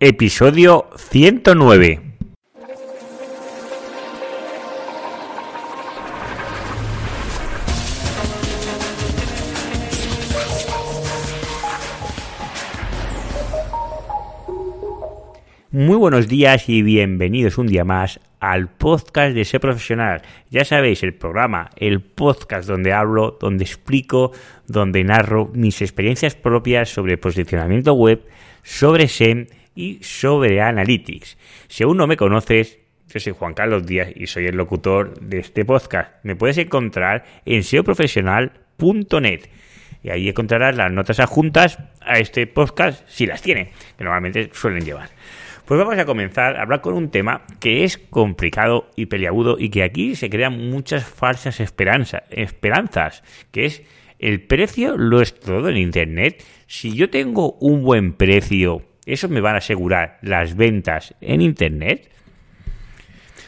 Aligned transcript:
Episodio 0.00 0.86
109. 0.96 2.00
Muy 15.72 15.96
buenos 15.96 16.28
días 16.28 16.68
y 16.68 16.82
bienvenidos 16.82 17.58
un 17.58 17.66
día 17.66 17.84
más 17.84 18.20
al 18.38 18.68
podcast 18.68 19.34
de 19.34 19.44
Ser 19.44 19.60
Profesional. 19.60 20.22
Ya 20.48 20.64
sabéis, 20.64 21.02
el 21.02 21.14
programa, 21.14 21.70
el 21.74 22.02
podcast 22.02 22.68
donde 22.68 22.92
hablo, 22.92 23.36
donde 23.40 23.64
explico, 23.64 24.30
donde 24.68 25.02
narro 25.02 25.50
mis 25.52 25.82
experiencias 25.82 26.36
propias 26.36 26.88
sobre 26.88 27.18
posicionamiento 27.18 27.94
web, 27.94 28.22
sobre 28.62 29.08
SEM 29.08 29.48
y 29.78 30.00
sobre 30.02 30.60
Analytics. 30.60 31.38
Si 31.68 31.84
aún 31.84 31.96
no 31.96 32.08
me 32.08 32.16
conoces, 32.16 32.80
yo 33.06 33.20
soy 33.20 33.32
Juan 33.32 33.54
Carlos 33.54 33.86
Díaz 33.86 34.08
y 34.14 34.26
soy 34.26 34.46
el 34.46 34.56
locutor 34.56 35.18
de 35.20 35.38
este 35.38 35.64
podcast. 35.64 36.12
Me 36.24 36.34
puedes 36.34 36.58
encontrar 36.58 37.24
en 37.44 37.62
seoprofesional.net 37.62 39.42
y 40.02 40.10
ahí 40.10 40.28
encontrarás 40.28 40.76
las 40.76 40.90
notas 40.90 41.20
adjuntas 41.20 41.78
a 42.00 42.18
este 42.18 42.48
podcast 42.48 43.08
si 43.08 43.24
las 43.26 43.40
tiene, 43.40 43.70
que 43.96 44.02
normalmente 44.02 44.50
suelen 44.52 44.84
llevar. 44.84 45.10
Pues 45.64 45.78
vamos 45.78 45.96
a 45.96 46.06
comenzar 46.06 46.56
a 46.56 46.62
hablar 46.62 46.80
con 46.80 46.94
un 46.94 47.10
tema 47.10 47.42
que 47.60 47.84
es 47.84 47.98
complicado 47.98 48.90
y 48.96 49.06
peliagudo 49.06 49.58
y 49.60 49.68
que 49.68 49.84
aquí 49.84 50.16
se 50.16 50.28
crean 50.28 50.70
muchas 50.70 51.04
falsas 51.04 51.60
esperanzas, 51.60 52.24
esperanzas 52.30 53.22
que 53.52 53.66
es 53.66 53.84
el 54.18 54.40
precio 54.40 54.96
lo 54.96 55.20
es 55.20 55.38
todo 55.38 55.68
en 55.68 55.76
Internet. 55.76 56.44
Si 56.66 56.96
yo 56.96 57.10
tengo 57.10 57.52
un 57.60 57.84
buen 57.84 58.14
precio 58.14 58.87
¿Eso 59.08 59.28
me 59.28 59.40
van 59.40 59.54
a 59.54 59.58
asegurar 59.58 60.18
las 60.20 60.54
ventas 60.54 61.14
en 61.22 61.40
Internet? 61.40 62.10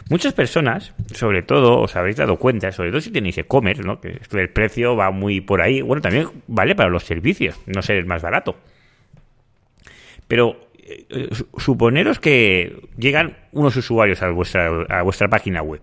Muchas 0.08 0.32
personas, 0.32 0.94
sobre 1.12 1.42
todo, 1.42 1.80
os 1.80 1.94
habréis 1.96 2.16
dado 2.16 2.38
cuenta, 2.38 2.72
sobre 2.72 2.90
todo 2.90 3.00
si 3.00 3.12
tenéis 3.12 3.38
e-commerce, 3.38 3.82
¿no? 3.82 4.00
que 4.00 4.18
el 4.32 4.50
precio 4.50 4.96
va 4.96 5.10
muy 5.10 5.40
por 5.42 5.60
ahí. 5.60 5.82
Bueno, 5.82 6.00
también 6.00 6.28
vale 6.48 6.74
para 6.74 6.88
los 6.88 7.04
servicios, 7.04 7.60
no 7.66 7.82
ser 7.82 7.98
el 7.98 8.06
más 8.06 8.22
barato. 8.22 8.56
Pero 10.26 10.70
eh, 10.78 11.28
suponeros 11.58 12.18
que 12.18 12.88
llegan 12.96 13.36
unos 13.52 13.76
usuarios 13.76 14.22
a 14.22 14.30
vuestra, 14.30 14.68
a 14.88 15.02
vuestra 15.02 15.28
página 15.28 15.62
web. 15.62 15.82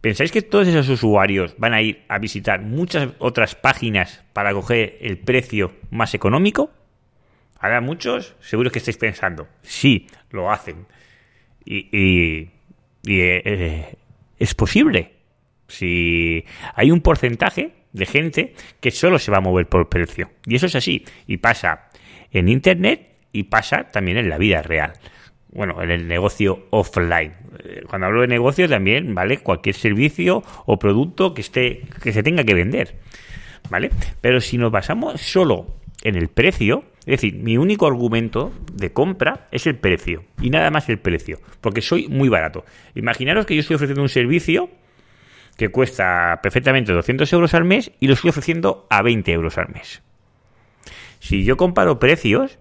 ¿Pensáis 0.00 0.30
que 0.30 0.42
todos 0.42 0.68
esos 0.68 0.88
usuarios 0.88 1.56
van 1.58 1.74
a 1.74 1.82
ir 1.82 2.04
a 2.08 2.18
visitar 2.18 2.62
muchas 2.62 3.08
otras 3.18 3.56
páginas 3.56 4.24
para 4.32 4.52
coger 4.52 4.98
el 5.00 5.18
precio 5.18 5.72
más 5.90 6.14
económico? 6.14 6.70
Ahora 7.58 7.80
muchos, 7.80 8.34
seguro 8.40 8.70
que 8.70 8.78
estáis 8.78 8.96
pensando, 8.96 9.48
sí, 9.62 10.06
lo 10.30 10.50
hacen. 10.50 10.86
Y, 11.64 11.88
y, 11.92 12.50
eh, 13.06 13.96
es 14.38 14.54
posible. 14.54 15.12
Si 15.68 16.44
hay 16.74 16.90
un 16.90 17.00
porcentaje 17.00 17.72
de 17.92 18.06
gente 18.06 18.54
que 18.80 18.90
solo 18.90 19.18
se 19.18 19.30
va 19.30 19.38
a 19.38 19.40
mover 19.40 19.66
por 19.66 19.88
precio. 19.88 20.30
Y 20.44 20.56
eso 20.56 20.66
es 20.66 20.74
así. 20.74 21.04
Y 21.26 21.38
pasa 21.38 21.88
en 22.30 22.48
Internet 22.48 23.14
y 23.32 23.44
pasa 23.44 23.84
también 23.90 24.18
en 24.18 24.28
la 24.28 24.36
vida 24.36 24.60
real. 24.62 24.92
Bueno, 25.52 25.80
en 25.80 25.90
el 25.90 26.08
negocio 26.08 26.66
offline. 26.70 27.32
Eh, 27.64 27.82
cuando 27.88 28.08
hablo 28.08 28.22
de 28.22 28.26
negocio 28.26 28.68
también, 28.68 29.14
¿vale? 29.14 29.38
Cualquier 29.38 29.76
servicio 29.76 30.42
o 30.66 30.78
producto 30.78 31.32
que 31.32 31.40
esté, 31.40 31.82
que 32.02 32.12
se 32.12 32.22
tenga 32.24 32.42
que 32.44 32.54
vender. 32.54 32.96
¿Vale? 33.70 33.90
Pero 34.20 34.40
si 34.40 34.58
nos 34.58 34.70
basamos 34.70 35.20
solo 35.20 35.76
en 36.04 36.16
el 36.16 36.28
precio, 36.28 36.84
es 37.00 37.20
decir, 37.20 37.34
mi 37.34 37.56
único 37.56 37.86
argumento 37.86 38.52
de 38.72 38.92
compra 38.92 39.48
es 39.50 39.66
el 39.66 39.76
precio 39.76 40.24
y 40.40 40.50
nada 40.50 40.70
más 40.70 40.88
el 40.88 40.98
precio, 40.98 41.40
porque 41.60 41.80
soy 41.80 42.08
muy 42.08 42.28
barato. 42.28 42.64
Imaginaros 42.94 43.46
que 43.46 43.54
yo 43.54 43.60
estoy 43.60 43.76
ofreciendo 43.76 44.02
un 44.02 44.08
servicio 44.08 44.70
que 45.56 45.70
cuesta 45.70 46.40
perfectamente 46.42 46.92
200 46.92 47.32
euros 47.32 47.54
al 47.54 47.64
mes 47.64 47.90
y 48.00 48.06
lo 48.06 48.14
estoy 48.14 48.30
ofreciendo 48.30 48.86
a 48.90 49.02
20 49.02 49.32
euros 49.32 49.56
al 49.58 49.70
mes. 49.70 50.02
Si 51.20 51.44
yo 51.44 51.56
comparo 51.56 51.98
precios 51.98 52.58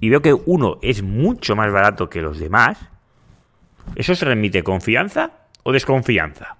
y 0.00 0.10
veo 0.10 0.20
que 0.20 0.34
uno 0.34 0.78
es 0.82 1.02
mucho 1.02 1.56
más 1.56 1.72
barato 1.72 2.10
que 2.10 2.20
los 2.20 2.38
demás, 2.38 2.90
¿eso 3.94 4.14
se 4.14 4.26
remite 4.26 4.62
confianza 4.62 5.30
o 5.62 5.72
desconfianza? 5.72 6.58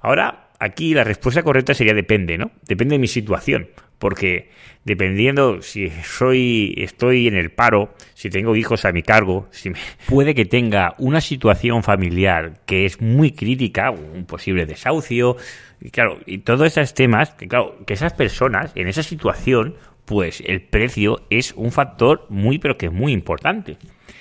Ahora, 0.00 0.41
aquí 0.62 0.94
la 0.94 1.02
respuesta 1.02 1.42
correcta 1.42 1.74
sería 1.74 1.92
depende, 1.92 2.38
¿no? 2.38 2.52
Depende 2.68 2.94
de 2.94 3.00
mi 3.00 3.08
situación, 3.08 3.68
porque 3.98 4.50
dependiendo 4.84 5.60
si 5.60 5.90
soy 6.04 6.74
estoy 6.76 7.26
en 7.26 7.36
el 7.36 7.50
paro, 7.50 7.94
si 8.14 8.30
tengo 8.30 8.54
hijos 8.54 8.84
a 8.84 8.92
mi 8.92 9.02
cargo, 9.02 9.48
si 9.50 9.72
puede 10.08 10.34
que 10.36 10.44
tenga 10.44 10.94
una 10.98 11.20
situación 11.20 11.82
familiar 11.82 12.60
que 12.64 12.86
es 12.86 13.00
muy 13.00 13.32
crítica, 13.32 13.90
un 13.90 14.24
posible 14.24 14.64
desahucio, 14.64 15.36
y 15.80 15.90
claro, 15.90 16.20
y 16.26 16.38
todos 16.38 16.68
esos 16.68 16.94
temas, 16.94 17.34
que 17.34 17.48
claro, 17.48 17.84
que 17.84 17.94
esas 17.94 18.12
personas 18.12 18.70
en 18.76 18.86
esa 18.86 19.02
situación, 19.02 19.74
pues 20.04 20.44
el 20.46 20.62
precio 20.62 21.26
es 21.28 21.54
un 21.56 21.72
factor 21.72 22.26
muy 22.28 22.60
pero 22.60 22.78
que 22.78 22.88
muy 22.88 23.12
importante. 23.12 23.78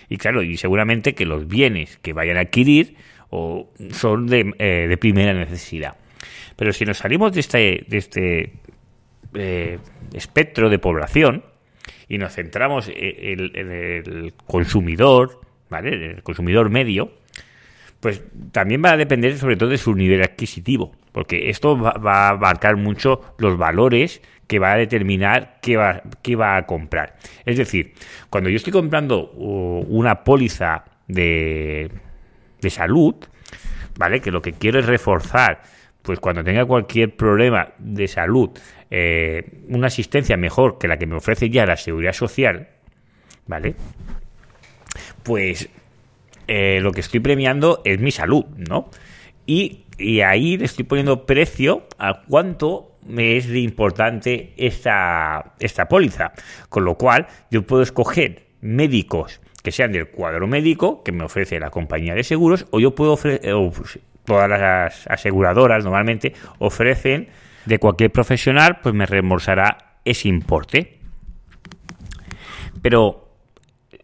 Y 0.09 0.18
claro, 0.18 0.41
y 0.41 0.58
seguramente 0.58 1.13
que 1.13 1.25
los 1.25 1.47
bienes 1.47 1.97
que 2.00 2.13
vayan 2.13 2.38
a 2.38 2.41
adquirir 2.41 2.96
o 3.29 3.69
son 3.91 4.25
de, 4.25 4.53
eh, 4.58 4.88
de 4.90 4.97
primera 4.97 5.34
necesidad. 5.34 6.01
Pero 6.56 6.74
si 6.74 6.86
nos 6.86 6.98
salimos 6.98 7.34
de 7.34 7.40
este, 7.40 7.86
de 7.88 7.98
este 7.98 8.54
eh, 9.34 9.80
espectro 10.14 10.70
de 10.70 10.80
población 10.80 11.44
y 12.08 12.18
nos 12.18 12.34
centramos 12.34 12.90
en, 12.94 13.40
el 13.56 14.34
consumidor, 14.46 15.42
¿vale? 15.70 15.96
En 15.96 16.04
el 16.18 16.24
consumidor 16.24 16.70
medio, 16.70 17.14
pues 18.02 18.24
también 18.52 18.84
va 18.84 18.92
a 18.92 18.98
depender 18.98 19.38
sobre 19.38 19.56
todo 19.56 19.70
de 19.70 19.78
su 19.78 19.96
nivel 19.96 20.22
adquisitivo, 20.22 20.92
porque 21.12 21.50
esto 21.50 21.80
va, 21.80 21.94
a 21.94 22.30
abarcar 22.30 22.76
mucho 22.76 23.22
los 23.38 23.58
valores 23.58 24.22
que 24.48 24.60
va 24.60 24.74
a 24.74 24.78
determinar 24.78 25.60
qué 25.62 25.78
va, 25.78 26.02
qué 26.22 26.36
va 26.36 26.58
a 26.58 26.66
comprar. 26.66 27.16
Es 27.46 27.58
decir, 27.58 27.94
cuando 28.30 28.50
yo 28.50 28.58
estoy 28.58 28.74
comprando 28.74 29.32
uh, 29.32 29.86
una 29.88 30.24
póliza 30.24 30.84
de, 31.08 31.92
de 32.60 32.70
salud, 32.70 33.16
¿vale? 33.98 34.20
Que 34.20 34.32
lo 34.32 34.42
que 34.42 34.54
quiero 34.54 34.80
es 34.80 34.86
reforzar 34.88 35.62
pues 36.02 36.20
cuando 36.20 36.44
tenga 36.44 36.66
cualquier 36.66 37.16
problema 37.16 37.74
de 37.78 38.08
salud, 38.08 38.50
eh, 38.90 39.44
una 39.70 39.88
asistencia 39.88 40.38
mejor 40.38 40.78
que 40.78 40.88
la 40.88 40.98
que 40.98 41.06
me 41.06 41.16
ofrece 41.16 41.50
ya 41.50 41.66
la 41.66 41.78
seguridad 41.78 42.14
social, 42.14 42.70
¿vale? 43.48 43.76
Pues 45.24 45.70
eh, 46.48 46.80
lo 46.82 46.92
que 46.92 47.02
estoy 47.02 47.20
premiando 47.20 47.82
es 47.86 48.00
mi 48.00 48.12
salud, 48.12 48.46
¿no? 48.58 48.90
Y, 49.46 49.86
ahí 50.26 50.58
le 50.58 50.66
estoy 50.66 50.84
poniendo 50.84 51.28
precio 51.28 51.88
a 52.00 52.24
cuánto 52.24 52.98
me 53.06 53.38
es 53.38 53.48
de 53.48 53.60
importante 53.60 54.54
esta, 54.58 55.54
esta 55.60 55.88
póliza. 55.88 56.32
Con 56.70 56.86
lo 56.86 56.96
cual, 56.96 57.28
yo 57.52 57.62
puedo 57.68 57.84
escoger 57.84 58.48
médicos 58.62 59.42
que 59.62 59.72
sean 59.72 59.92
del 59.92 60.08
cuadro 60.08 60.48
médico 60.48 61.04
que 61.04 61.12
me 61.12 61.24
ofrece 61.24 61.60
la 61.60 61.70
compañía 61.70 62.16
de 62.16 62.24
seguros, 62.24 62.66
o 62.72 62.80
yo 62.80 62.96
puedo 62.96 63.14
ofrecer, 63.14 63.54
todas 64.26 64.50
las 64.50 65.08
aseguradoras 65.08 65.84
normalmente 65.84 66.34
ofrecen 66.59 67.30
de 67.66 67.80
cualquier 67.80 68.12
profesional, 68.12 68.80
pues 68.82 68.96
me 68.96 69.06
reembolsará 69.06 70.00
ese 70.06 70.30
importe. 70.30 71.00
Pero 72.82 73.30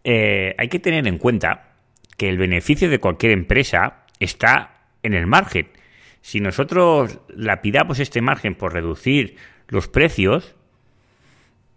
eh, 0.04 0.54
hay 0.56 0.68
que 0.68 0.78
tener 0.78 1.06
en 1.06 1.18
cuenta 1.18 1.72
que 2.16 2.28
el 2.28 2.38
beneficio 2.38 2.88
de 2.88 2.98
cualquier 2.98 3.32
empresa 3.32 4.04
está 4.20 4.82
en 5.02 5.14
el 5.14 5.26
margen. 5.26 5.68
Si 6.20 6.40
nosotros 6.40 7.20
lapidamos 7.28 8.00
este 8.00 8.20
margen 8.20 8.54
por 8.54 8.74
reducir 8.74 9.36
los 9.68 9.88
precios, 9.88 10.54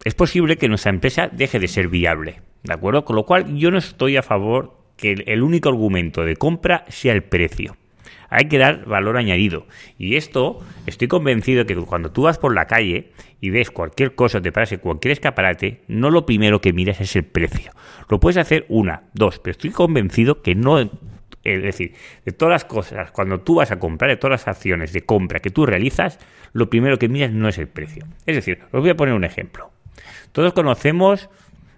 es 0.03 0.15
posible 0.15 0.57
que 0.57 0.67
nuestra 0.67 0.91
empresa 0.91 1.29
deje 1.31 1.59
de 1.59 1.67
ser 1.67 1.87
viable. 1.87 2.41
¿De 2.63 2.73
acuerdo? 2.73 3.05
Con 3.05 3.15
lo 3.15 3.25
cual 3.25 3.55
yo 3.55 3.71
no 3.71 3.77
estoy 3.77 4.17
a 4.17 4.23
favor 4.23 4.77
que 4.97 5.13
el 5.25 5.41
único 5.41 5.69
argumento 5.69 6.23
de 6.23 6.35
compra 6.35 6.85
sea 6.89 7.13
el 7.13 7.23
precio 7.23 7.75
hay 8.29 8.45
que 8.45 8.57
dar 8.57 8.85
valor 8.85 9.17
añadido. 9.17 9.67
Y 9.97 10.15
esto, 10.15 10.59
estoy 10.85 11.07
convencido 11.07 11.65
que 11.65 11.75
cuando 11.75 12.11
tú 12.11 12.23
vas 12.23 12.37
por 12.37 12.53
la 12.53 12.67
calle 12.67 13.11
y 13.39 13.49
ves 13.49 13.71
cualquier 13.71 14.15
cosa, 14.15 14.41
te 14.41 14.51
parece 14.51 14.77
cualquier 14.77 15.13
escaparate, 15.13 15.81
no 15.87 16.09
lo 16.09 16.25
primero 16.25 16.61
que 16.61 16.73
miras 16.73 17.01
es 17.01 17.15
el 17.15 17.25
precio. 17.25 17.71
Lo 18.09 18.19
puedes 18.19 18.37
hacer 18.37 18.65
una, 18.69 19.03
dos, 19.13 19.39
pero 19.39 19.51
estoy 19.51 19.71
convencido 19.71 20.41
que 20.41 20.55
no 20.55 20.89
es 21.43 21.63
decir, 21.63 21.93
de 22.23 22.31
todas 22.31 22.51
las 22.51 22.65
cosas, 22.65 23.11
cuando 23.11 23.41
tú 23.41 23.55
vas 23.55 23.71
a 23.71 23.79
comprar, 23.79 24.11
de 24.11 24.17
todas 24.17 24.41
las 24.41 24.47
acciones 24.47 24.93
de 24.93 25.01
compra 25.01 25.39
que 25.39 25.49
tú 25.49 25.65
realizas, 25.65 26.19
lo 26.53 26.69
primero 26.69 26.99
que 26.99 27.09
miras 27.09 27.31
no 27.31 27.47
es 27.47 27.57
el 27.57 27.67
precio. 27.67 28.05
Es 28.25 28.35
decir, 28.35 28.59
os 28.71 28.81
voy 28.81 28.91
a 28.91 28.95
poner 28.95 29.15
un 29.15 29.23
ejemplo. 29.23 29.71
Todos 30.31 30.53
conocemos 30.53 31.29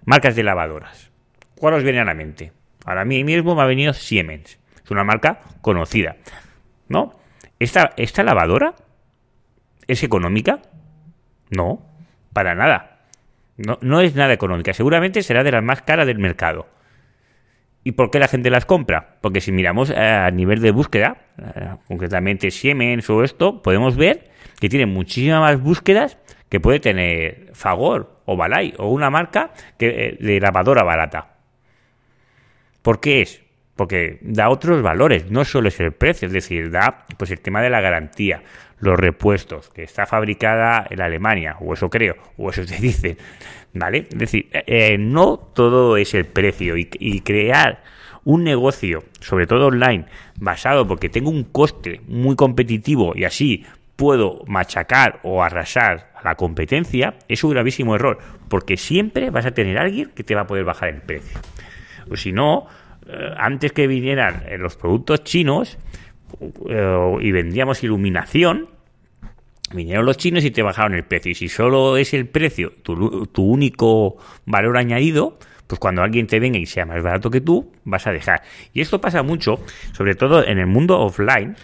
marcas 0.05 0.35
de 0.35 0.43
lavadoras. 0.43 1.11
¿Cuál 1.55 1.75
os 1.75 1.83
viene 1.83 1.99
a 1.99 2.05
la 2.05 2.13
mente? 2.13 2.51
Ahora 2.85 3.05
mí 3.05 3.23
mismo 3.23 3.55
me 3.55 3.61
ha 3.61 3.65
venido 3.65 3.93
Siemens. 3.93 4.59
Es 4.83 4.91
una 4.91 5.03
marca 5.03 5.39
conocida. 5.61 6.17
¿No? 6.87 7.13
¿Esta, 7.59 7.91
¿Esta 7.97 8.23
lavadora 8.23 8.75
es 9.87 10.03
económica? 10.03 10.61
No, 11.49 11.85
para 12.33 12.55
nada. 12.55 12.99
No, 13.57 13.77
no 13.81 14.01
es 14.01 14.15
nada 14.15 14.33
económica. 14.33 14.73
Seguramente 14.73 15.21
será 15.23 15.43
de 15.43 15.51
las 15.51 15.63
más 15.63 15.81
caras 15.81 16.07
del 16.07 16.19
mercado. 16.19 16.67
¿Y 17.83 17.93
por 17.93 18.09
qué 18.11 18.19
la 18.19 18.27
gente 18.27 18.49
las 18.49 18.65
compra? 18.65 19.17
Porque 19.21 19.41
si 19.41 19.51
miramos 19.51 19.89
a 19.91 20.31
nivel 20.31 20.61
de 20.61 20.71
búsqueda, 20.71 21.17
eh, 21.37 21.75
concretamente 21.87 22.49
Siemens 22.49 23.09
o 23.09 23.23
esto, 23.23 23.61
podemos 23.61 23.97
ver 23.97 24.31
que 24.59 24.69
tiene 24.69 24.85
muchísimas 24.85 25.41
más 25.41 25.61
búsquedas 25.61 26.17
que 26.47 26.61
puede 26.61 26.79
tener 26.79 27.51
Fagor 27.53 28.21
o 28.25 28.37
Balay 28.37 28.73
o 28.77 28.87
una 28.87 29.09
marca 29.09 29.51
que, 29.77 29.87
eh, 29.87 30.17
de 30.19 30.39
lavadora 30.39 30.83
barata. 30.83 31.35
¿Por 32.81 33.01
qué 33.01 33.21
es? 33.21 33.42
Porque 33.75 34.19
da 34.21 34.49
otros 34.49 34.81
valores, 34.83 35.31
no 35.31 35.45
solo 35.45 35.67
es 35.67 35.79
el 35.79 35.93
precio, 35.93 36.27
es 36.27 36.33
decir, 36.33 36.69
da 36.69 37.05
pues 37.17 37.31
el 37.31 37.39
tema 37.39 37.61
de 37.61 37.71
la 37.71 37.81
garantía, 37.81 38.43
los 38.79 38.99
repuestos, 38.99 39.69
que 39.69 39.83
está 39.83 40.05
fabricada 40.05 40.85
en 40.89 41.01
Alemania, 41.01 41.57
o 41.59 41.73
eso 41.73 41.89
creo, 41.89 42.15
o 42.37 42.49
eso 42.49 42.63
se 42.65 42.77
dice, 42.81 43.17
¿vale? 43.73 44.07
Es 44.11 44.17
decir, 44.17 44.49
eh, 44.51 44.97
no 44.97 45.37
todo 45.37 45.97
es 45.97 46.13
el 46.13 46.25
precio 46.25 46.77
y, 46.77 46.85
crear 47.21 47.81
un 48.25 48.43
negocio, 48.43 49.03
sobre 49.19 49.47
todo 49.47 49.67
online, 49.67 50.05
basado 50.39 50.87
porque 50.87 51.09
tengo 51.09 51.29
un 51.29 51.43
coste 51.43 52.01
muy 52.07 52.35
competitivo 52.35 53.13
y 53.15 53.25
así 53.25 53.65
puedo 53.95 54.43
machacar 54.47 55.19
o 55.23 55.43
arrasar 55.43 56.11
a 56.15 56.23
la 56.23 56.35
competencia, 56.35 57.15
es 57.27 57.43
un 57.43 57.51
gravísimo 57.51 57.95
error, 57.95 58.19
porque 58.49 58.77
siempre 58.77 59.29
vas 59.29 59.45
a 59.45 59.51
tener 59.51 59.77
alguien 59.77 60.11
que 60.15 60.23
te 60.23 60.35
va 60.35 60.41
a 60.41 60.47
poder 60.47 60.63
bajar 60.63 60.89
el 60.89 61.01
precio. 61.01 61.39
O 62.09 62.15
si 62.15 62.31
no, 62.31 62.67
eh, 62.67 62.67
antes 63.37 63.71
que 63.71 63.87
vinieran 63.87 64.43
eh, 64.47 64.57
los 64.57 64.75
productos 64.75 65.23
chinos 65.23 65.77
eh, 66.69 67.17
y 67.21 67.31
vendíamos 67.31 67.83
iluminación, 67.83 68.69
vinieron 69.73 70.05
los 70.05 70.17
chinos 70.17 70.43
y 70.45 70.51
te 70.51 70.61
bajaron 70.61 70.93
el 70.93 71.03
precio. 71.03 71.31
Y 71.31 71.35
si 71.35 71.49
solo 71.49 71.97
es 71.97 72.13
el 72.13 72.27
precio 72.27 72.73
tu, 72.81 73.25
tu 73.27 73.43
único 73.43 74.17
valor 74.45 74.77
añadido, 74.77 75.37
pues 75.67 75.79
cuando 75.79 76.01
alguien 76.01 76.27
te 76.27 76.39
venga 76.39 76.57
y 76.57 76.65
sea 76.65 76.85
más 76.85 77.01
barato 77.01 77.29
que 77.29 77.41
tú, 77.41 77.71
vas 77.83 78.07
a 78.07 78.11
dejar. 78.11 78.43
Y 78.73 78.81
esto 78.81 79.01
pasa 79.01 79.23
mucho, 79.23 79.59
sobre 79.93 80.15
todo 80.15 80.45
en 80.45 80.59
el 80.59 80.67
mundo 80.67 80.99
offline, 80.99 81.55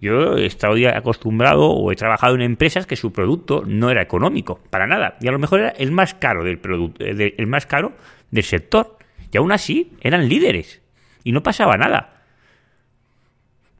yo 0.00 0.36
he 0.36 0.46
estado 0.46 0.74
acostumbrado 0.94 1.70
o 1.70 1.90
he 1.90 1.96
trabajado 1.96 2.34
en 2.34 2.42
empresas 2.42 2.86
que 2.86 2.96
su 2.96 3.12
producto 3.12 3.64
no 3.66 3.90
era 3.90 4.02
económico, 4.02 4.60
para 4.70 4.86
nada. 4.86 5.16
Y 5.20 5.28
a 5.28 5.32
lo 5.32 5.38
mejor 5.38 5.60
era 5.60 5.70
el 5.70 5.90
más 5.90 6.14
caro 6.14 6.44
del 6.44 6.58
producto, 6.58 7.04
eh, 7.04 7.34
el 7.36 7.46
más 7.46 7.66
caro 7.66 7.92
del 8.30 8.44
sector. 8.44 8.96
Y 9.32 9.38
aún 9.38 9.52
así 9.52 9.92
eran 10.00 10.28
líderes. 10.28 10.80
Y 11.28 11.32
no 11.32 11.42
pasaba 11.42 11.76
nada. 11.76 12.22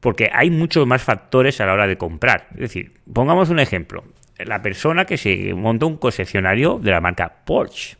Porque 0.01 0.29
hay 0.31 0.51
muchos 0.51 0.85
más 0.85 1.01
factores 1.01 1.59
a 1.59 1.65
la 1.65 1.73
hora 1.73 1.87
de 1.87 1.97
comprar. 1.97 2.45
Es 2.51 2.59
decir, 2.59 2.93
pongamos 3.11 3.49
un 3.49 3.57
ejemplo. 3.57 4.03
La 4.37 4.61
persona 4.61 5.05
que 5.05 5.17
se 5.17 5.55
monta 5.55 5.87
un 5.87 5.97
concesionario 5.97 6.77
de 6.77 6.91
la 6.91 7.01
marca 7.01 7.37
Porsche. 7.43 7.97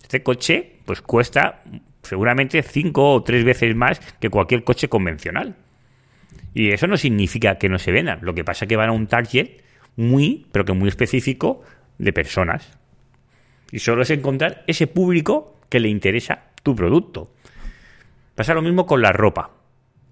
Este 0.00 0.22
coche, 0.22 0.76
pues 0.84 1.02
cuesta 1.02 1.64
seguramente 2.02 2.62
cinco 2.62 3.14
o 3.14 3.24
tres 3.24 3.42
veces 3.42 3.74
más 3.74 3.98
que 4.20 4.30
cualquier 4.30 4.62
coche 4.62 4.88
convencional. 4.88 5.56
Y 6.54 6.70
eso 6.70 6.86
no 6.86 6.96
significa 6.96 7.58
que 7.58 7.68
no 7.68 7.80
se 7.80 7.90
vendan. 7.90 8.20
Lo 8.22 8.32
que 8.32 8.44
pasa 8.44 8.64
es 8.64 8.68
que 8.68 8.76
van 8.76 8.90
a 8.90 8.92
un 8.92 9.08
target 9.08 9.60
muy, 9.96 10.46
pero 10.52 10.64
que 10.64 10.72
muy 10.72 10.88
específico 10.88 11.64
de 11.98 12.12
personas. 12.12 12.78
Y 13.72 13.80
solo 13.80 14.02
es 14.02 14.10
encontrar 14.10 14.62
ese 14.68 14.86
público 14.86 15.58
que 15.68 15.80
le 15.80 15.88
interesa 15.88 16.44
tu 16.62 16.76
producto. 16.76 17.32
Pasa 18.38 18.54
lo 18.54 18.62
mismo 18.62 18.86
con 18.86 19.02
la 19.02 19.10
ropa. 19.10 19.50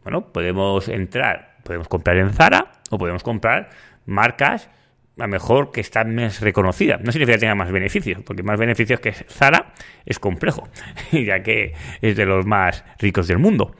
Bueno, 0.02 0.32
podemos 0.32 0.88
entrar, 0.88 1.58
podemos 1.62 1.86
comprar 1.86 2.16
en 2.16 2.32
Zara 2.32 2.72
o 2.90 2.98
podemos 2.98 3.22
comprar 3.22 3.70
marcas 4.04 4.68
a 5.16 5.28
mejor 5.28 5.70
que 5.70 5.80
están 5.80 6.12
más 6.16 6.40
reconocidas. 6.40 7.00
No 7.02 7.12
significa 7.12 7.36
que 7.36 7.42
tenga 7.42 7.54
más 7.54 7.70
beneficios, 7.70 8.24
porque 8.24 8.42
más 8.42 8.58
beneficios 8.58 8.98
que 8.98 9.12
Zara 9.12 9.74
es 10.04 10.18
complejo, 10.18 10.68
ya 11.12 11.44
que 11.44 11.74
es 12.02 12.16
de 12.16 12.26
los 12.26 12.44
más 12.46 12.84
ricos 12.98 13.28
del 13.28 13.38
mundo. 13.38 13.76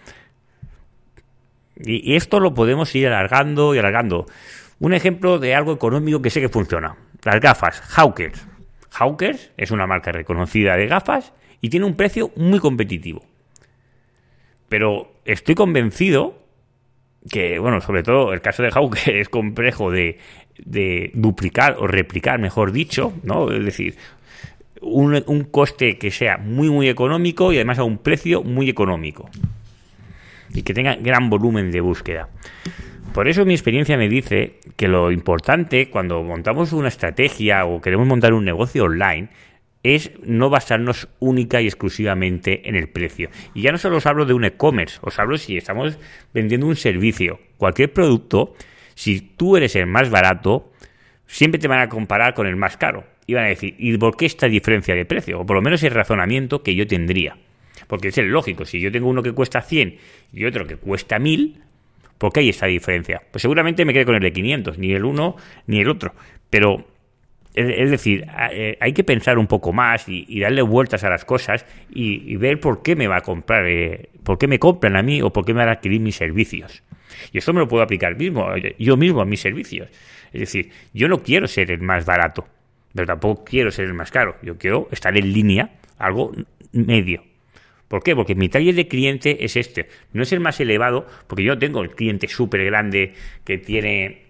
Y, 1.75 2.15
esto 2.15 2.39
lo 2.39 2.55
podemos 2.55 2.95
ir 2.95 3.09
alargando 3.09 3.75
y 3.75 3.81
alargando. 3.81 4.27
Un 4.79 4.93
ejemplo 4.93 5.41
de 5.41 5.57
algo 5.57 5.73
económico 5.73 6.23
que 6.23 6.31
sé 6.31 6.41
que 6.41 6.49
funciona. 6.49 6.95
Las 7.25 7.41
gafas, 7.41 7.81
Hawkers. 7.81 8.47
Hawkers 8.93 9.51
es 9.57 9.73
una 9.73 9.89
marca 9.89 10.13
reconocida 10.13 10.77
de 10.77 10.87
gafas 10.87 11.33
y 11.61 11.69
tiene 11.69 11.85
un 11.85 11.97
precio 11.97 12.31
muy 12.37 12.61
competitivo. 12.61 13.25
Pero 14.69 15.13
estoy 15.25 15.55
convencido 15.55 16.39
que, 17.31 17.59
bueno, 17.59 17.81
sobre 17.81 18.03
todo 18.03 18.33
el 18.33 18.41
caso 18.41 18.63
de 18.63 18.71
Hawkers 18.71 19.09
es 19.09 19.29
complejo 19.29 19.91
de, 19.91 20.19
de 20.65 21.11
duplicar 21.15 21.77
o 21.79 21.87
replicar, 21.87 22.39
mejor 22.39 22.73
dicho, 22.73 23.13
¿no? 23.23 23.51
Es 23.51 23.65
decir, 23.65 23.97
un, 24.81 25.23
un 25.27 25.45
coste 25.45 25.99
que 25.99 26.11
sea 26.11 26.39
muy, 26.39 26.71
muy 26.71 26.89
económico 26.89 27.53
y 27.53 27.57
además 27.57 27.79
a 27.79 27.85
un 27.85 27.99
precio 27.99 28.43
muy 28.43 28.69
económico 28.69 29.29
y 30.55 30.63
que 30.63 30.75
tenga 30.75 30.97
gran 30.97 31.29
volumen 31.29 31.71
de 31.71 31.81
búsqueda. 31.81 32.29
Por 33.13 33.29
eso 33.29 33.45
mi 33.47 33.55
experiencia 33.55 33.97
me 33.97 34.09
dice 34.09 34.61
que 34.77 34.89
lo 34.89 35.11
importante 35.11 35.89
cuando 35.89 36.23
montamos 36.23 36.73
una 36.73 36.89
estrategia 36.89 37.65
o 37.65 37.81
queremos 37.81 38.07
montar 38.07 38.35
un 38.35 38.45
negocio 38.45 38.85
online 38.85 39.29
es 39.95 40.11
no 40.25 40.51
basarnos 40.51 41.09
única 41.21 41.61
y 41.61 41.67
exclusivamente 41.67 42.69
en 42.69 42.75
el 42.75 42.89
precio. 42.89 43.31
Y 43.55 43.63
ya 43.63 43.73
no 43.73 43.79
solo 43.79 43.99
os 43.99 44.07
hablo 44.07 44.25
de 44.25 44.35
un 44.35 44.45
e-commerce, 44.45 44.99
os 45.03 45.19
hablo 45.19 45.39
si 45.39 45.57
estamos 45.57 45.99
vendiendo 46.35 46.67
un 46.67 46.77
servicio, 46.77 47.39
cualquier 47.57 47.93
producto, 47.93 48.55
si 48.95 49.21
tú 49.21 49.57
eres 49.57 49.77
el 49.77 49.87
más 49.87 50.11
barato, 50.11 50.73
siempre 51.27 51.61
te 51.61 51.69
van 51.69 51.81
a 51.81 51.89
comparar 51.89 52.35
con 52.35 52.47
el 52.47 52.57
más 52.57 52.77
caro. 52.77 53.05
Y 53.27 53.35
van 53.35 53.45
a 53.45 53.49
decir, 53.49 53.75
¿y 53.79 53.97
por 53.99 54.17
qué 54.17 54.27
esta 54.27 54.49
diferencia 54.49 54.95
de 54.95 55.05
precio? 55.05 55.41
O 55.41 55.47
por 55.47 55.57
lo 55.57 55.63
menos 55.63 55.83
el 55.83 55.91
razonamiento 55.93 56.63
que 56.63 56.75
yo 56.75 56.87
tendría. 56.87 57.37
Porque 57.87 58.09
es 58.09 58.19
el 58.19 58.29
lógico, 58.29 58.65
si 58.65 58.81
yo 58.81 58.91
tengo 58.91 59.09
uno 59.09 59.23
que 59.23 59.33
cuesta 59.33 59.63
100 59.63 59.99
y 60.33 60.45
otro 60.45 60.67
que 60.67 60.77
cuesta 60.77 61.19
1000, 61.19 61.61
¿por 62.19 62.33
qué 62.33 62.41
hay 62.41 62.49
esta 62.49 62.67
diferencia? 62.67 63.23
Pues 63.31 63.43
seguramente 63.43 63.85
me 63.85 63.93
quede 63.93 64.05
con 64.05 64.15
el 64.15 64.23
de 64.23 64.33
500, 64.33 64.79
ni 64.79 64.93
el 64.93 65.05
uno 65.05 65.37
ni 65.67 65.81
el 65.81 65.89
otro. 65.89 66.15
Pero, 66.51 66.87
es 67.57 67.91
decir, 67.91 68.27
eh, 68.53 68.77
hay 68.81 68.93
que 68.93 69.03
pensar 69.03 69.39
un 69.39 69.47
poco 69.47 69.73
más 69.73 70.09
y, 70.09 70.41
darle 70.41 70.61
vueltas 70.61 71.05
a 71.05 71.11
las 71.11 71.25
cosas 71.25 71.65
y, 71.91 72.37
ver 72.37 72.61
por 72.61 72.83
qué 72.83 72.95
me 72.95 73.09
va 73.09 73.17
a 73.17 73.21
comprar, 73.23 73.67
eh, 73.67 74.11
por 74.23 74.37
qué 74.37 74.47
me 74.47 74.59
compran 74.59 74.95
a 74.95 75.03
mí 75.03 75.23
o 75.23 75.33
por 75.33 75.47
qué 75.47 75.55
me 75.55 75.61
van 75.61 75.71
a 75.71 75.73
adquirir 75.73 76.01
mis 76.01 76.17
servicios. 76.17 76.83
Y 77.33 77.39
esto 77.39 77.55
me 77.55 77.61
lo 77.61 77.69
puedo 77.69 77.83
aplicar 77.83 78.15
mismo, 78.17 78.47
yo 78.79 78.97
mismo 78.99 79.23
a 79.23 79.25
mis 79.25 79.41
servicios. 79.41 79.89
Es 80.33 80.41
decir, 80.41 80.71
yo 80.93 81.09
no 81.09 81.23
quiero 81.23 81.49
ser 81.49 81.71
el 81.71 81.81
más 81.81 82.05
barato, 82.05 82.47
pero 82.95 83.07
tampoco 83.07 83.43
quiero 83.45 83.71
ser 83.71 83.87
el 83.87 83.95
más 83.95 84.11
caro. 84.11 84.37
Yo 84.43 84.59
quiero 84.59 84.89
estar 84.91 85.17
en 85.17 85.33
línea, 85.33 85.71
algo 85.99 86.33
medio. 86.73 87.25
¿Por 87.89 88.03
qué? 88.03 88.15
Porque 88.15 88.35
mi 88.35 88.51
taller 88.51 88.75
de 88.75 88.87
cliente 88.87 89.45
es 89.45 89.57
este. 89.57 89.89
No 90.13 90.23
es 90.23 90.33
el 90.33 90.41
más 90.41 90.61
elevado, 90.61 91.07
porque 91.27 91.45
yo 91.45 91.57
tengo 91.57 91.83
el 91.83 91.91
cliente 91.91 92.29
súper 92.29 92.65
grande 92.67 93.15
que 93.45 93.57
tiene 93.57 94.26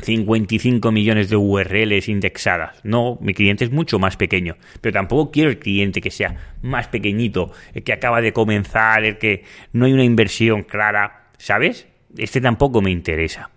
55 0.00 0.92
millones 0.92 1.28
de 1.28 1.36
URLs 1.36 2.08
indexadas. 2.08 2.80
No, 2.84 3.18
mi 3.20 3.34
cliente 3.34 3.64
es 3.64 3.70
mucho 3.70 3.98
más 3.98 4.16
pequeño. 4.16 4.56
Pero 4.80 4.92
tampoco 4.92 5.30
quiero 5.30 5.50
el 5.50 5.58
cliente 5.58 6.00
que 6.00 6.10
sea 6.10 6.36
más 6.62 6.88
pequeñito, 6.88 7.52
el 7.74 7.82
que 7.82 7.92
acaba 7.92 8.20
de 8.20 8.32
comenzar, 8.32 9.04
el 9.04 9.18
que 9.18 9.44
no 9.72 9.86
hay 9.86 9.92
una 9.92 10.04
inversión 10.04 10.62
clara. 10.62 11.30
¿Sabes? 11.38 11.86
Este 12.16 12.40
tampoco 12.40 12.82
me 12.82 12.90
interesa. 12.90 13.50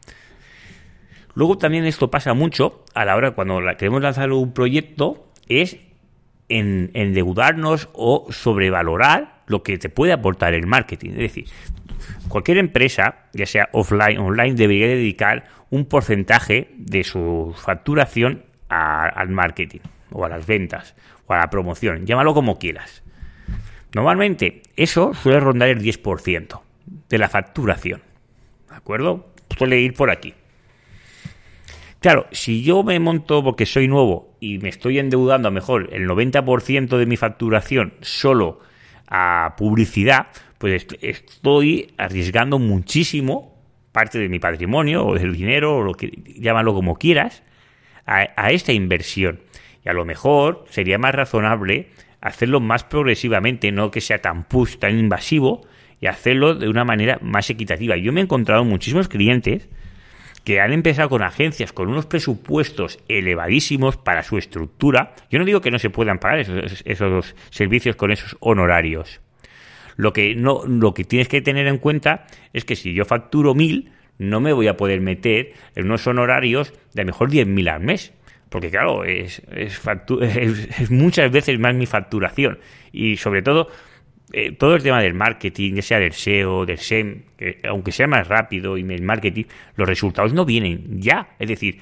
Luego 1.36 1.58
también 1.58 1.86
esto 1.86 2.12
pasa 2.12 2.34
mucho 2.34 2.84
a 2.94 3.06
la 3.06 3.16
hora 3.16 3.32
cuando 3.32 3.60
queremos 3.78 4.02
lanzar 4.02 4.32
un 4.32 4.54
proyecto, 4.54 5.28
es 5.50 5.78
en 6.50 6.92
endeudarnos 6.94 7.90
o 7.94 8.28
sobrevalorar 8.32 9.33
lo 9.48 9.64
que 9.64 9.78
te 9.78 9.90
puede 9.90 10.14
aportar 10.14 10.54
el 10.54 10.68
marketing. 10.68 11.12
Es 11.12 11.18
decir, 11.18 11.46
cualquier 12.28 12.58
empresa, 12.58 13.26
ya 13.34 13.46
sea 13.46 13.70
offline 13.72 14.18
o 14.18 14.26
online, 14.26 14.56
debería 14.56 14.88
dedicar 14.88 15.46
un 15.70 15.86
porcentaje 15.86 16.70
de 16.78 17.04
su 17.04 17.56
facturación 17.58 18.44
al 18.70 19.30
marketing 19.30 19.82
o 20.12 20.26
a 20.26 20.30
las 20.30 20.46
ventas 20.46 20.96
o 21.28 21.34
a 21.34 21.38
la 21.38 21.50
promoción, 21.50 22.06
llámalo 22.06 22.34
como 22.34 22.60
quieras. 22.60 23.04
Normalmente 23.94 24.64
eso 24.76 25.14
suele 25.14 25.40
rondar 25.40 25.70
el 25.70 25.82
10% 25.82 26.62
de 27.10 27.18
la 27.18 27.30
facturación. 27.30 28.02
¿De 28.70 28.76
acuerdo? 28.76 29.34
Suele 29.56 29.80
ir 29.80 29.94
por 29.94 30.10
aquí. 30.10 30.34
Claro, 32.00 32.26
si 32.32 32.64
yo 32.64 32.84
me 32.84 33.00
monto 33.00 33.44
porque 33.44 33.66
soy 33.66 33.88
nuevo 33.88 34.36
y 34.40 34.58
me 34.58 34.70
estoy 34.70 35.00
endeudando 35.00 35.48
a 35.48 35.52
mejor 35.52 35.90
el 35.94 36.08
90% 36.08 36.98
de 36.98 37.06
mi 37.06 37.16
facturación 37.16 37.94
solo 38.02 38.60
a 39.16 39.54
publicidad, 39.56 40.28
pues 40.58 40.88
estoy 41.02 41.94
arriesgando 41.98 42.58
muchísimo 42.58 43.54
parte 43.92 44.18
de 44.18 44.28
mi 44.28 44.40
patrimonio 44.40 45.06
o 45.06 45.14
del 45.14 45.36
dinero 45.36 45.78
o 45.78 45.84
lo 45.84 45.94
que 45.94 46.12
llámalo 46.36 46.74
como 46.74 46.96
quieras 46.96 47.44
a, 48.08 48.52
esta 48.52 48.74
inversión. 48.74 49.42
Y 49.86 49.90
a 49.90 49.94
lo 49.94 50.04
mejor 50.04 50.66
sería 50.68 50.98
más 50.98 51.14
razonable 51.14 51.90
hacerlo 52.22 52.60
más 52.60 52.84
progresivamente, 52.84 53.72
no 53.72 53.92
que 53.92 54.02
sea 54.02 54.18
tan 54.18 54.46
push, 54.46 54.78
tan 54.78 54.98
invasivo, 54.98 55.62
y 56.02 56.08
hacerlo 56.08 56.56
de 56.56 56.68
una 56.68 56.84
manera 56.84 57.20
más 57.22 57.50
equitativa. 57.52 57.96
Yo 57.96 58.12
me 58.12 58.22
he 58.22 58.24
encontrado 58.24 58.66
muchísimos 58.66 59.08
clientes 59.08 59.70
que 60.44 60.60
han 60.60 60.74
empezado 60.74 61.10
con 61.10 61.24
agencias 61.24 61.72
con 61.72 61.90
unos 61.90 62.06
presupuestos 62.06 63.00
elevadísimos 63.08 63.98
para 63.98 64.24
su 64.24 64.38
estructura. 64.38 65.16
Yo 65.30 65.40
no 65.40 65.46
digo 65.46 65.62
que 65.62 65.72
no 65.72 65.80
se 65.80 65.90
puedan 65.90 66.20
pagar 66.20 66.40
esos, 66.40 67.36
servicios 67.50 67.96
con 67.96 68.12
esos 68.12 68.36
honorarios. 68.40 69.22
Lo 69.96 70.12
que, 70.12 70.36
no, 70.36 70.66
lo 70.66 70.94
que 70.94 71.04
tienes 71.04 71.28
que 71.28 71.42
tener 71.42 71.68
en 71.68 71.78
cuenta 71.78 72.26
es 72.52 72.66
que 72.66 72.76
si 72.76 72.94
yo 72.94 73.06
facturo 73.06 73.54
mil, 73.54 73.92
no 74.18 74.42
me 74.42 74.54
voy 74.54 74.68
a 74.68 74.76
poder 74.76 75.02
meter 75.02 75.54
en 75.76 75.86
unos 75.86 76.06
honorarios 76.08 76.74
de 76.94 77.04
a 77.04 77.06
mejor 77.06 77.30
10.000 77.30 77.70
al 77.70 77.82
mes. 77.82 78.14
Porque 78.50 78.70
claro, 78.70 79.04
es, 79.04 79.42
es, 79.52 79.82
es, 79.82 80.92
muchas 80.92 81.32
veces 81.32 81.58
más 81.58 81.74
mi 81.74 81.86
facturación. 81.86 82.60
Y 82.92 83.18
sobre 83.18 83.42
todo, 83.42 83.70
eh, 84.32 84.52
todo 84.54 84.76
el 84.76 84.84
tema 84.84 85.02
del 85.02 85.14
marketing, 85.14 85.76
ya 85.76 85.82
sea 85.82 86.00
del 86.00 86.14
SEO, 86.14 86.66
del 86.66 86.78
SEM, 86.78 87.24
que 87.38 87.60
aunque 87.68 87.92
sea 87.92 88.08
más 88.08 88.28
rápido 88.28 88.78
y 88.78 88.82
el 88.82 89.02
marketing, 89.02 89.44
los 89.76 89.88
resultados 89.88 90.34
no 90.34 90.46
vienen 90.46 91.02
ya. 91.02 91.36
Es 91.40 91.50
decir, 91.50 91.80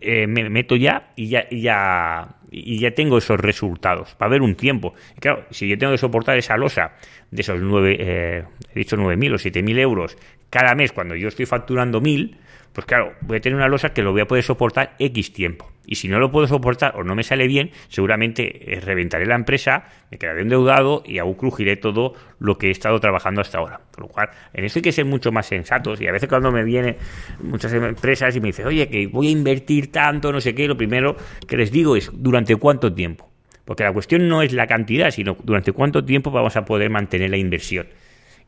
eh, 0.00 0.26
me 0.26 0.48
meto 0.50 0.76
ya 0.76 1.12
y 1.16 1.28
ya, 1.28 1.46
y 1.50 1.62
ya 1.62 2.36
y 2.50 2.78
ya 2.78 2.90
tengo 2.92 3.18
esos 3.18 3.38
resultados. 3.38 4.16
Va 4.20 4.26
a 4.26 4.28
haber 4.28 4.42
un 4.42 4.54
tiempo. 4.54 4.94
claro, 5.20 5.44
si 5.50 5.68
yo 5.68 5.78
tengo 5.78 5.92
que 5.92 5.98
soportar 5.98 6.36
esa 6.36 6.56
losa 6.56 6.92
de 7.30 7.42
esos 7.42 7.60
nueve, 7.60 7.96
eh, 7.98 8.44
he 8.74 8.78
dicho 8.78 8.96
9.000 8.96 9.34
o 9.34 9.36
7.000 9.36 9.78
euros 9.78 10.16
cada 10.50 10.74
mes 10.74 10.92
cuando 10.92 11.14
yo 11.14 11.28
estoy 11.28 11.46
facturando 11.46 12.00
1.000, 12.00 12.36
pues 12.72 12.86
claro, 12.86 13.14
voy 13.22 13.38
a 13.38 13.40
tener 13.40 13.56
una 13.56 13.68
losa 13.68 13.92
que 13.92 14.02
lo 14.02 14.12
voy 14.12 14.20
a 14.20 14.26
poder 14.26 14.44
soportar 14.44 14.94
X 14.98 15.32
tiempo. 15.32 15.70
Y 15.86 15.96
si 15.96 16.06
no 16.06 16.20
lo 16.20 16.30
puedo 16.30 16.46
soportar 16.46 16.94
o 16.94 17.02
no 17.02 17.16
me 17.16 17.24
sale 17.24 17.48
bien, 17.48 17.72
seguramente 17.88 18.74
eh, 18.74 18.80
reventaré 18.80 19.26
la 19.26 19.34
empresa, 19.34 19.88
me 20.10 20.18
quedaré 20.18 20.42
endeudado 20.42 21.02
y 21.04 21.18
aún 21.18 21.34
crujiré 21.34 21.76
todo 21.76 22.14
lo 22.38 22.58
que 22.58 22.68
he 22.68 22.70
estado 22.70 23.00
trabajando 23.00 23.40
hasta 23.40 23.58
ahora. 23.58 23.80
Por 23.90 24.04
lo 24.04 24.08
cual, 24.08 24.30
en 24.52 24.64
eso 24.64 24.78
hay 24.78 24.82
que 24.82 24.92
ser 24.92 25.04
mucho 25.04 25.32
más 25.32 25.46
sensatos. 25.46 26.00
Y 26.00 26.06
a 26.06 26.12
veces 26.12 26.28
cuando 26.28 26.52
me 26.52 26.62
vienen 26.62 26.96
muchas 27.42 27.72
empresas 27.72 28.36
y 28.36 28.40
me 28.40 28.48
dicen, 28.48 28.68
oye, 28.68 28.88
que 28.88 29.08
voy 29.08 29.28
a 29.28 29.30
invertir 29.30 29.90
tanto, 29.90 30.30
no 30.30 30.40
sé 30.40 30.54
qué, 30.54 30.68
lo 30.68 30.76
primero 30.76 31.16
que 31.48 31.56
les 31.56 31.72
digo 31.72 31.96
es, 31.96 32.08
¿durante 32.12 32.54
cuánto 32.54 32.92
tiempo? 32.94 33.28
Porque 33.64 33.82
la 33.82 33.92
cuestión 33.92 34.28
no 34.28 34.42
es 34.42 34.52
la 34.52 34.68
cantidad, 34.68 35.10
sino 35.10 35.36
durante 35.42 35.72
cuánto 35.72 36.04
tiempo 36.04 36.30
vamos 36.30 36.56
a 36.56 36.64
poder 36.64 36.90
mantener 36.90 37.30
la 37.30 37.36
inversión. 37.36 37.88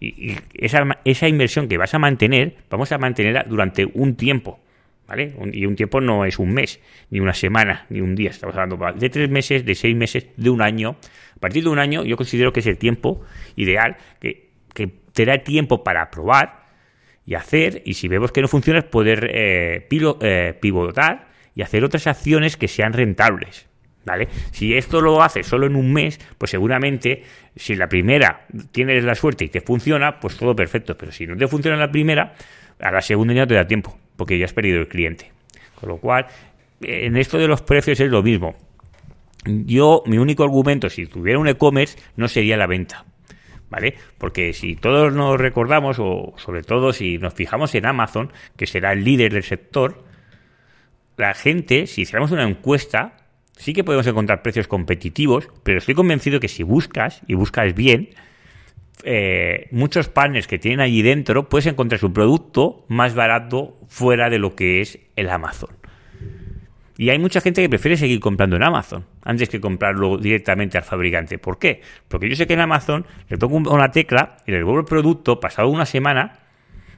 Y, 0.02 0.36
esa, 0.54 0.82
esa 1.04 1.28
inversión 1.28 1.68
que 1.68 1.78
vas 1.78 1.94
a 1.94 1.98
mantener, 1.98 2.56
vamos 2.68 2.90
a 2.92 2.98
mantenerla 2.98 3.44
durante 3.48 3.86
un 3.86 4.16
tiempo. 4.16 4.60
¿Vale? 5.06 5.34
Y 5.52 5.66
un 5.66 5.76
tiempo 5.76 6.00
no 6.00 6.24
es 6.24 6.38
un 6.38 6.54
mes, 6.54 6.80
ni 7.10 7.20
una 7.20 7.34
semana, 7.34 7.86
ni 7.90 8.00
un 8.00 8.14
día. 8.14 8.30
Estamos 8.30 8.56
hablando 8.56 8.78
de 8.98 9.10
tres 9.10 9.28
meses, 9.28 9.64
de 9.64 9.74
seis 9.74 9.94
meses, 9.94 10.28
de 10.36 10.48
un 10.48 10.62
año. 10.62 10.96
A 11.36 11.40
partir 11.40 11.64
de 11.64 11.68
un 11.68 11.78
año, 11.78 12.02
yo 12.04 12.16
considero 12.16 12.52
que 12.52 12.60
es 12.60 12.66
el 12.66 12.78
tiempo 12.78 13.20
ideal, 13.56 13.96
que, 14.20 14.50
que 14.72 14.86
te 15.12 15.26
da 15.26 15.38
tiempo 15.38 15.84
para 15.84 16.10
probar 16.10 16.62
y 17.26 17.34
hacer. 17.34 17.82
Y 17.84 17.94
si 17.94 18.08
vemos 18.08 18.32
que 18.32 18.40
no 18.40 18.48
funciona, 18.48 18.80
poder 18.82 19.28
eh, 19.34 19.88
eh, 19.90 20.58
pivotar 20.60 21.28
y 21.54 21.62
hacer 21.62 21.84
otras 21.84 22.06
acciones 22.06 22.56
que 22.56 22.68
sean 22.68 22.92
rentables. 22.92 23.68
¿Vale? 24.04 24.28
Si 24.50 24.74
esto 24.74 25.00
lo 25.00 25.22
haces 25.22 25.46
solo 25.46 25.66
en 25.66 25.76
un 25.76 25.92
mes, 25.92 26.18
pues 26.36 26.50
seguramente 26.50 27.22
si 27.54 27.76
la 27.76 27.88
primera 27.88 28.46
tienes 28.72 29.04
la 29.04 29.14
suerte 29.14 29.44
y 29.44 29.48
te 29.48 29.60
funciona, 29.60 30.18
pues 30.18 30.36
todo 30.36 30.56
perfecto. 30.56 30.96
Pero 30.96 31.12
si 31.12 31.26
no 31.26 31.36
te 31.36 31.46
funciona 31.46 31.76
la 31.76 31.90
primera, 31.90 32.34
a 32.80 32.90
la 32.90 33.00
segunda 33.00 33.32
ya 33.32 33.46
te 33.46 33.54
da 33.54 33.66
tiempo, 33.66 33.96
porque 34.16 34.38
ya 34.38 34.46
has 34.46 34.52
perdido 34.52 34.80
el 34.80 34.88
cliente. 34.88 35.30
Con 35.78 35.88
lo 35.88 35.98
cual, 35.98 36.26
en 36.80 37.16
esto 37.16 37.38
de 37.38 37.46
los 37.46 37.62
precios 37.62 38.00
es 38.00 38.10
lo 38.10 38.22
mismo. 38.22 38.56
Yo, 39.44 40.02
mi 40.06 40.18
único 40.18 40.44
argumento, 40.44 40.88
si 40.88 41.06
tuviera 41.06 41.38
un 41.38 41.48
e-commerce, 41.48 41.98
no 42.16 42.28
sería 42.28 42.56
la 42.56 42.66
venta. 42.66 43.04
¿Vale? 43.70 43.94
Porque 44.18 44.52
si 44.52 44.76
todos 44.76 45.14
nos 45.14 45.40
recordamos, 45.40 45.96
o 45.98 46.34
sobre 46.36 46.62
todo 46.62 46.92
si 46.92 47.16
nos 47.16 47.32
fijamos 47.32 47.74
en 47.74 47.86
Amazon, 47.86 48.30
que 48.56 48.66
será 48.66 48.92
el 48.92 49.02
líder 49.02 49.32
del 49.32 49.44
sector, 49.44 50.04
la 51.16 51.32
gente, 51.32 51.86
si 51.86 52.02
hiciéramos 52.02 52.32
una 52.32 52.46
encuesta, 52.46 53.21
sí 53.56 53.72
que 53.72 53.84
podemos 53.84 54.06
encontrar 54.06 54.42
precios 54.42 54.68
competitivos, 54.68 55.48
pero 55.62 55.78
estoy 55.78 55.94
convencido 55.94 56.40
que 56.40 56.48
si 56.48 56.62
buscas 56.62 57.22
y 57.26 57.34
buscas 57.34 57.74
bien, 57.74 58.10
eh, 59.04 59.68
muchos 59.70 60.08
partners 60.08 60.46
que 60.46 60.58
tienen 60.58 60.80
allí 60.80 61.02
dentro 61.02 61.48
puedes 61.48 61.66
encontrar 61.66 61.98
su 61.98 62.12
producto 62.12 62.84
más 62.88 63.14
barato 63.14 63.78
fuera 63.88 64.30
de 64.30 64.38
lo 64.38 64.54
que 64.54 64.80
es 64.80 64.98
el 65.16 65.28
Amazon. 65.28 65.70
Y 66.98 67.10
hay 67.10 67.18
mucha 67.18 67.40
gente 67.40 67.62
que 67.62 67.68
prefiere 67.68 67.96
seguir 67.96 68.20
comprando 68.20 68.56
en 68.56 68.62
Amazon 68.62 69.04
antes 69.24 69.48
que 69.48 69.60
comprarlo 69.60 70.18
directamente 70.18 70.78
al 70.78 70.84
fabricante. 70.84 71.38
¿Por 71.38 71.58
qué? 71.58 71.80
Porque 72.06 72.28
yo 72.28 72.36
sé 72.36 72.46
que 72.46 72.52
en 72.52 72.60
Amazon 72.60 73.06
le 73.28 73.38
toco 73.38 73.56
una 73.56 73.90
tecla 73.90 74.36
y 74.46 74.52
le 74.52 74.58
devuelvo 74.58 74.80
el 74.80 74.86
producto 74.86 75.40
pasado 75.40 75.68
una 75.68 75.86
semana 75.86 76.38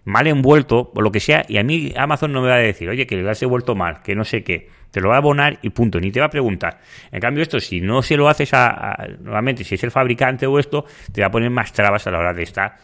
mal 0.05 0.27
envuelto 0.27 0.93
o 0.95 1.01
lo 1.01 1.11
que 1.11 1.21
sea 1.21 1.47
y 1.49 1.57
a 1.57 1.63
mí 1.63 1.95
Amazon 1.97 2.33
no 2.33 2.43
me 2.43 2.49
va 2.49 2.57
a 2.57 2.59
decir, 2.59 2.89
oye, 2.89 3.07
que 3.07 3.17
le 3.17 3.29
has 3.31 3.41
devuelto 3.41 3.75
mal, 3.75 4.03
que 4.03 4.15
no 4.15 4.25
sé 4.25 4.45
qué 4.45 4.69
te 4.95 5.01
lo 5.01 5.09
va 5.09 5.17
a 5.17 5.19
abonar 5.19 5.59
y 5.61 5.71
punto, 5.71 5.99
ni 5.99 6.13
te 6.13 6.21
va 6.21 6.27
a 6.27 6.31
preguntar. 6.31 6.79
En 7.11 7.19
cambio, 7.19 7.43
esto, 7.43 7.59
si 7.59 7.81
no 7.81 8.01
se 8.01 8.17
lo 8.17 8.29
haces 8.29 8.55
a, 8.55 8.97
nuevamente, 9.19 9.65
si 9.65 9.75
es 9.75 9.83
el 9.83 9.91
fabricante 9.91 10.47
o 10.47 10.57
esto, 10.61 10.85
te 11.13 11.21
va 11.21 11.27
a 11.27 11.31
poner 11.33 11.51
más 11.51 11.73
trabas 11.73 12.07
a 12.07 12.13
la 12.13 12.21
hora 12.21 12.33
de 12.33 12.45
esta, 12.45 12.77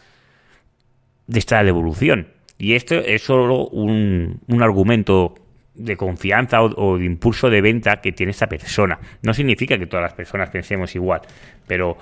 de 1.25 1.39
esta 1.39 1.63
devolución. 1.63 2.27
Y 2.57 2.73
esto 2.73 2.95
es 2.95 3.21
solo 3.21 3.69
un, 3.69 4.41
un 4.45 4.61
argumento 4.61 5.35
de 5.73 5.95
confianza 5.95 6.61
o, 6.61 6.97
de 6.97 7.05
impulso 7.05 7.49
de 7.49 7.61
venta 7.61 8.01
que 8.01 8.11
tiene 8.11 8.31
esta 8.31 8.47
persona. 8.47 8.99
No 9.21 9.33
significa 9.33 9.77
que 9.77 9.87
todas 9.87 10.03
las 10.03 10.13
personas 10.13 10.49
pensemos 10.49 10.93
igual, 10.95 11.21
pero 11.65 11.97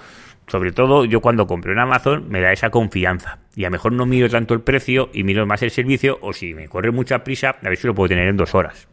sobre 0.47 0.71
todo 0.71 1.05
yo 1.05 1.21
cuando 1.21 1.45
compro 1.45 1.71
en 1.71 1.77
Amazon 1.77 2.27
me 2.29 2.41
da 2.41 2.51
esa 2.51 2.71
confianza. 2.71 3.37
Y 3.55 3.65
a 3.65 3.67
lo 3.67 3.73
mejor 3.73 3.93
no 3.93 4.07
miro 4.07 4.27
tanto 4.27 4.55
el 4.55 4.61
precio 4.61 5.11
y 5.13 5.23
miro 5.23 5.45
más 5.45 5.61
el 5.61 5.69
servicio, 5.69 6.17
o 6.21 6.33
si 6.33 6.55
me 6.55 6.67
corre 6.67 6.89
mucha 6.91 7.23
prisa, 7.23 7.57
a 7.61 7.69
ver 7.69 7.77
si 7.77 7.85
lo 7.85 7.93
puedo 7.93 8.09
tener 8.09 8.27
en 8.27 8.37
dos 8.37 8.55
horas. 8.55 8.88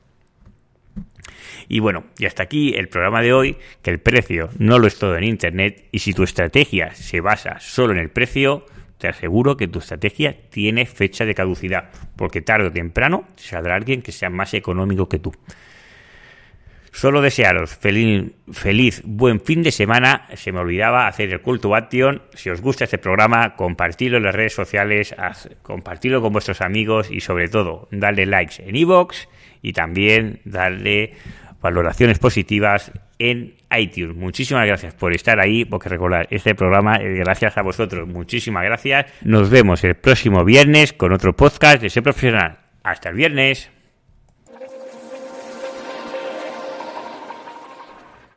Y 1.68 1.80
bueno, 1.80 2.04
y 2.18 2.26
hasta 2.26 2.42
aquí 2.42 2.74
el 2.74 2.88
programa 2.88 3.22
de 3.22 3.32
hoy, 3.32 3.56
que 3.82 3.90
el 3.90 3.98
precio 3.98 4.50
no 4.58 4.78
lo 4.78 4.86
es 4.86 4.98
todo 4.98 5.16
en 5.16 5.24
Internet 5.24 5.88
y 5.92 6.00
si 6.00 6.12
tu 6.12 6.22
estrategia 6.22 6.94
se 6.94 7.20
basa 7.20 7.58
solo 7.60 7.92
en 7.92 7.98
el 7.98 8.10
precio, 8.10 8.66
te 8.98 9.08
aseguro 9.08 9.56
que 9.56 9.68
tu 9.68 9.80
estrategia 9.80 10.36
tiene 10.50 10.86
fecha 10.86 11.24
de 11.24 11.34
caducidad, 11.34 11.90
porque 12.16 12.40
tarde 12.40 12.68
o 12.68 12.72
temprano 12.72 13.28
saldrá 13.36 13.74
alguien 13.74 14.02
que 14.02 14.12
sea 14.12 14.30
más 14.30 14.54
económico 14.54 15.08
que 15.08 15.18
tú. 15.18 15.32
Solo 16.96 17.20
desearos 17.20 17.76
feliz, 17.76 18.32
feliz, 18.50 19.02
buen 19.04 19.42
fin 19.42 19.62
de 19.62 19.70
semana. 19.70 20.26
Se 20.34 20.50
me 20.50 20.60
olvidaba 20.60 21.06
hacer 21.06 21.30
el 21.30 21.42
call 21.42 21.60
to 21.60 21.74
action. 21.74 22.22
Si 22.32 22.48
os 22.48 22.62
gusta 22.62 22.84
este 22.84 22.96
programa, 22.96 23.54
compartidlo 23.54 24.16
en 24.16 24.22
las 24.22 24.34
redes 24.34 24.54
sociales, 24.54 25.14
compartidlo 25.60 26.22
con 26.22 26.32
vuestros 26.32 26.62
amigos 26.62 27.10
y 27.10 27.20
sobre 27.20 27.48
todo, 27.48 27.86
darle 27.90 28.24
likes 28.24 28.66
en 28.66 28.76
iVoox 28.76 29.28
y 29.66 29.72
también 29.72 30.38
darle 30.44 31.14
valoraciones 31.60 32.20
positivas 32.20 32.92
en 33.18 33.54
iTunes. 33.76 34.14
Muchísimas 34.14 34.64
gracias 34.64 34.94
por 34.94 35.12
estar 35.12 35.40
ahí, 35.40 35.64
porque 35.64 35.88
recordar, 35.88 36.28
este 36.30 36.54
programa 36.54 36.96
es 36.96 37.18
gracias 37.18 37.58
a 37.58 37.62
vosotros. 37.62 38.06
Muchísimas 38.06 38.62
gracias. 38.62 39.06
Nos 39.22 39.50
vemos 39.50 39.82
el 39.82 39.96
próximo 39.96 40.44
viernes 40.44 40.92
con 40.92 41.12
otro 41.12 41.34
podcast 41.34 41.82
de 41.82 41.90
Ser 41.90 42.04
Profesional. 42.04 42.58
Hasta 42.84 43.08
el 43.08 43.16
viernes. 43.16 43.75